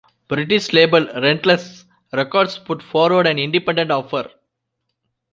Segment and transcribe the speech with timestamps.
[0.29, 4.31] British label Relentless Records put forward an independent offer.